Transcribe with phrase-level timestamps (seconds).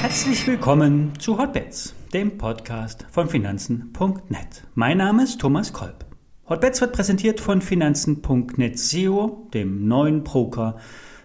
[0.00, 4.64] Herzlich willkommen zu Hotbets, dem Podcast von Finanzen.net.
[4.74, 6.04] Mein Name ist Thomas Kolb.
[6.48, 10.76] Hotbets wird präsentiert von Finanzen.net SEO, dem neuen Broker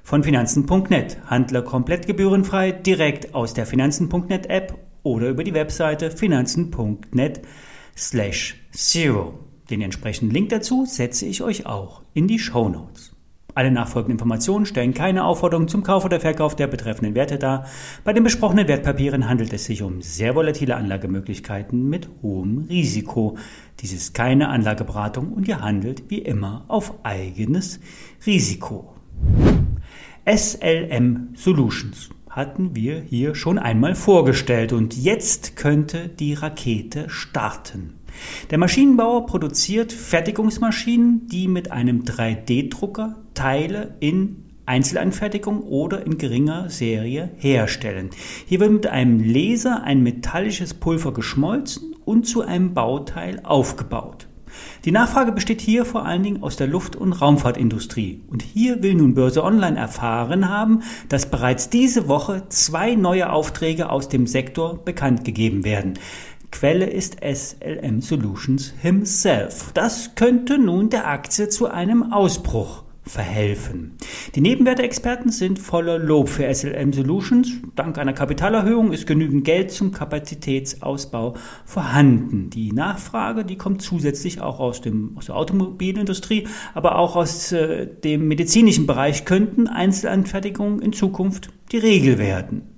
[0.04, 1.18] von Finanzen.net.
[1.28, 7.42] Handler komplett gebührenfrei, direkt aus der Finanzen.net App oder über die Webseite finanzen.net
[7.96, 9.40] slash zero.
[9.70, 13.11] Den entsprechenden Link dazu setze ich euch auch in die Show Notes.
[13.54, 17.66] Alle nachfolgenden Informationen stellen keine Aufforderung zum Kauf oder Verkauf der betreffenden Werte dar.
[18.04, 23.38] Bei den besprochenen Wertpapieren handelt es sich um sehr volatile Anlagemöglichkeiten mit hohem Risiko.
[23.80, 27.80] Dies ist keine Anlageberatung und ihr handelt wie immer auf eigenes
[28.26, 28.94] Risiko.
[30.26, 38.01] SLM Solutions hatten wir hier schon einmal vorgestellt und jetzt könnte die Rakete starten.
[38.50, 47.32] Der Maschinenbauer produziert Fertigungsmaschinen, die mit einem 3D-Drucker Teile in Einzelanfertigung oder in geringer Serie
[47.38, 48.10] herstellen.
[48.46, 54.28] Hier wird mit einem Laser ein metallisches Pulver geschmolzen und zu einem Bauteil aufgebaut.
[54.86, 58.22] Die Nachfrage besteht hier vor allen Dingen aus der Luft- und Raumfahrtindustrie.
[58.30, 63.90] Und hier will nun Börse Online erfahren haben, dass bereits diese Woche zwei neue Aufträge
[63.90, 65.94] aus dem Sektor bekannt gegeben werden.
[66.52, 69.72] Quelle ist SLM Solutions himself.
[69.74, 73.98] Das könnte nun der Aktie zu einem Ausbruch verhelfen.
[74.36, 77.52] Die Nebenwerteexperten sind voller Lob für SLM Solutions.
[77.76, 81.36] Dank einer Kapitalerhöhung ist genügend Geld zum Kapazitätsausbau
[81.66, 82.50] vorhanden.
[82.52, 87.88] Die Nachfrage, die kommt zusätzlich auch aus, dem, aus der Automobilindustrie, aber auch aus äh,
[87.88, 92.71] dem medizinischen Bereich könnten Einzelanfertigungen in Zukunft die Regel werden.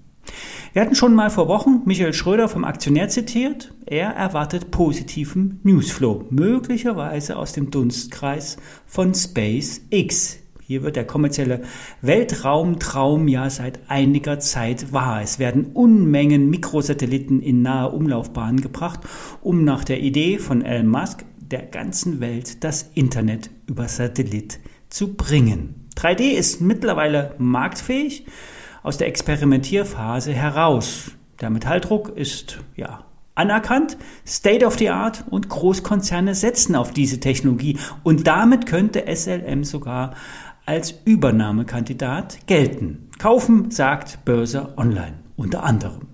[0.73, 3.75] Wir hatten schon mal vor Wochen Michael Schröder vom Aktionär zitiert.
[3.85, 8.57] Er erwartet positiven Newsflow, möglicherweise aus dem Dunstkreis
[8.87, 10.39] von SpaceX.
[10.63, 11.61] Hier wird der kommerzielle
[12.01, 15.21] Weltraumtraum ja seit einiger Zeit wahr.
[15.21, 19.01] Es werden Unmengen Mikrosatelliten in nahe Umlaufbahnen gebracht,
[19.43, 24.59] um nach der Idee von Elon Musk der ganzen Welt das Internet über Satellit
[24.89, 25.87] zu bringen.
[25.95, 28.25] 3D ist mittlerweile marktfähig
[28.83, 31.11] aus der Experimentierphase heraus.
[31.41, 33.05] Der Metalldruck ist ja
[33.35, 39.63] anerkannt, State of the Art und Großkonzerne setzen auf diese Technologie und damit könnte SLM
[39.63, 40.13] sogar
[40.65, 43.09] als Übernahmekandidat gelten.
[43.17, 46.07] Kaufen sagt Börse Online unter anderem.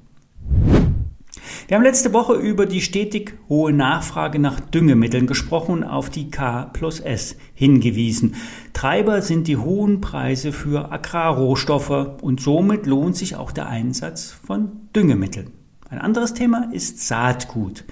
[1.68, 6.30] Wir haben letzte Woche über die stetig hohe Nachfrage nach Düngemitteln gesprochen und auf die
[6.30, 8.36] K plus S hingewiesen.
[8.74, 14.72] Treiber sind die hohen Preise für Agrarrohstoffe und somit lohnt sich auch der Einsatz von
[14.96, 15.52] Düngemitteln.
[15.90, 17.84] Ein anderes Thema ist Saatgut.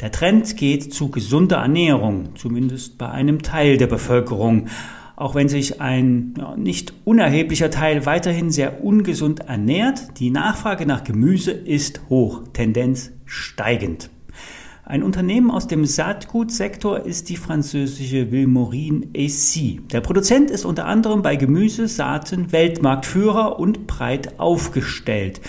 [0.00, 4.68] Der Trend geht zu gesunder Ernährung, zumindest bei einem Teil der Bevölkerung
[5.20, 11.04] auch wenn sich ein ja, nicht unerheblicher Teil weiterhin sehr ungesund ernährt, die Nachfrage nach
[11.04, 14.10] Gemüse ist hoch, Tendenz steigend.
[14.84, 19.88] Ein Unternehmen aus dem Saatgutsektor ist die französische Wilmorin AC.
[19.92, 25.40] Der Produzent ist unter anderem bei Gemüsesaaten Weltmarktführer und breit aufgestellt.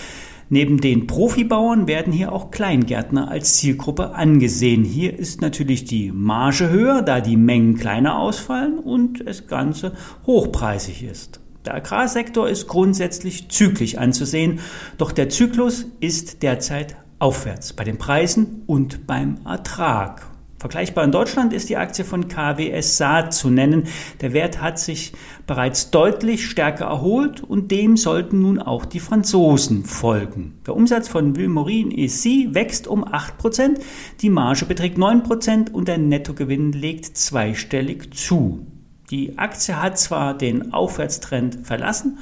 [0.52, 4.84] Neben den Profibauern werden hier auch Kleingärtner als Zielgruppe angesehen.
[4.84, 9.92] Hier ist natürlich die Marge höher, da die Mengen kleiner ausfallen und das Ganze
[10.26, 11.40] hochpreisig ist.
[11.64, 14.60] Der Agrarsektor ist grundsätzlich zyklisch anzusehen,
[14.98, 20.31] doch der Zyklus ist derzeit aufwärts bei den Preisen und beim Ertrag.
[20.62, 23.88] Vergleichbar in Deutschland ist die Aktie von KWS Saat zu nennen.
[24.20, 25.12] Der Wert hat sich
[25.44, 30.60] bereits deutlich stärker erholt und dem sollten nun auch die Franzosen folgen.
[30.64, 33.80] Der Umsatz von Wilmorin EC wächst um 8%,
[34.20, 38.64] die Marge beträgt 9% und der Nettogewinn legt zweistellig zu.
[39.10, 42.18] Die Aktie hat zwar den Aufwärtstrend verlassen,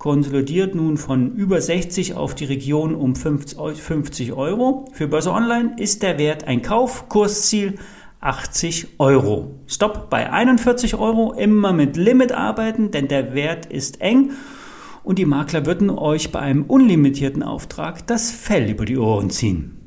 [0.00, 4.86] konsolidiert nun von über 60 auf die Region um 50 Euro.
[4.92, 7.74] Für Börse Online ist der Wert ein Kauf, Kursziel
[8.20, 9.60] 80 Euro.
[9.66, 14.30] Stopp bei 41 Euro, immer mit Limit arbeiten, denn der Wert ist eng
[15.04, 19.79] und die Makler würden euch bei einem unlimitierten Auftrag das Fell über die Ohren ziehen.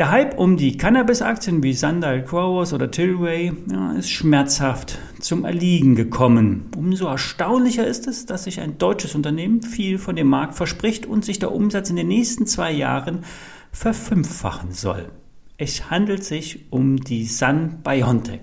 [0.00, 5.94] Der Hype um die Cannabis-Aktien wie Sandal Growers oder Tilray ja, ist schmerzhaft zum Erliegen
[5.94, 6.70] gekommen.
[6.74, 11.26] Umso erstaunlicher ist es, dass sich ein deutsches Unternehmen viel von dem Markt verspricht und
[11.26, 13.24] sich der Umsatz in den nächsten zwei Jahren
[13.72, 15.10] verfünffachen soll.
[15.58, 18.40] Es handelt sich um die Sun Biontech.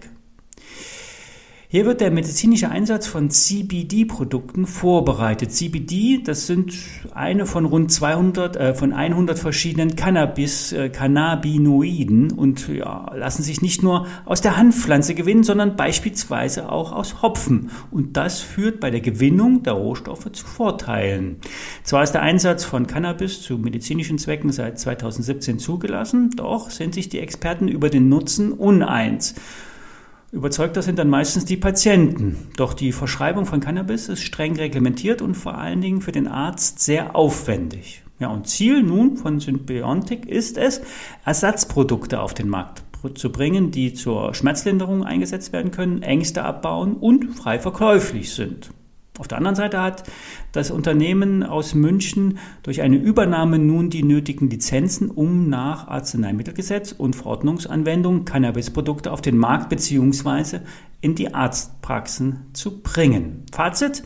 [1.69, 5.52] Hier wird der medizinische Einsatz von CBD-Produkten vorbereitet.
[5.52, 6.74] CBD, das sind
[7.14, 13.62] eine von rund 200, äh, von 100 verschiedenen Cannabis, äh, Cannabinoiden und ja, lassen sich
[13.62, 17.69] nicht nur aus der Hanfpflanze gewinnen, sondern beispielsweise auch aus Hopfen.
[17.92, 21.36] Und das führt bei der Gewinnung der Rohstoffe zu Vorteilen.
[21.84, 27.10] Zwar ist der Einsatz von Cannabis zu medizinischen Zwecken seit 2017 zugelassen, doch sind sich
[27.10, 29.36] die Experten über den Nutzen uneins.
[30.34, 32.50] Überzeugter sind dann meistens die Patienten.
[32.58, 36.80] Doch die Verschreibung von Cannabis ist streng reglementiert und vor allen Dingen für den Arzt
[36.80, 38.04] sehr aufwendig.
[38.20, 40.82] Ja, und Ziel nun von Symbiontic ist es,
[41.24, 42.84] Ersatzprodukte auf den Markt
[43.16, 48.72] zu bringen, die zur Schmerzlinderung eingesetzt werden können, Ängste abbauen und frei verkäuflich sind.
[49.19, 50.04] Auf der anderen Seite hat
[50.52, 57.16] das Unternehmen aus München durch eine Übernahme nun die nötigen Lizenzen, um nach Arzneimittelgesetz und
[57.16, 60.60] Verordnungsanwendung Cannabisprodukte auf den Markt bzw.
[61.02, 63.44] in die Arztpraxen zu bringen.
[63.52, 64.04] Fazit.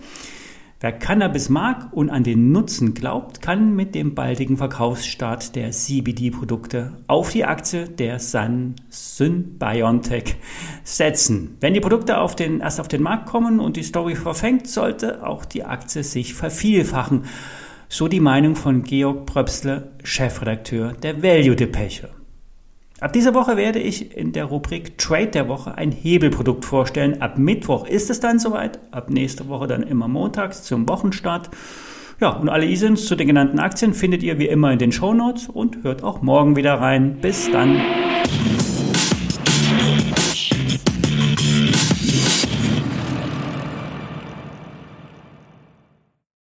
[0.84, 6.94] Wer Cannabis mag und an den Nutzen glaubt, kann mit dem baldigen Verkaufsstart der CBD-Produkte
[7.06, 10.38] auf die Aktie der Sun Symbiontech
[10.84, 11.56] setzen.
[11.60, 15.24] Wenn die Produkte auf den, erst auf den Markt kommen und die Story verfängt, sollte
[15.24, 17.26] auch die Aktie sich vervielfachen.
[17.88, 22.10] So die Meinung von Georg Pröpsle, Chefredakteur der Value Depeche.
[23.02, 27.20] Ab dieser Woche werde ich in der Rubrik Trade der Woche ein Hebelprodukt vorstellen.
[27.20, 28.80] Ab Mittwoch ist es dann soweit.
[28.92, 31.50] Ab nächste Woche dann immer montags zum Wochenstart.
[32.20, 35.16] Ja, und alle ISINs zu den genannten Aktien findet ihr wie immer in den Show
[35.16, 37.18] Notes und hört auch morgen wieder rein.
[37.20, 37.82] Bis dann.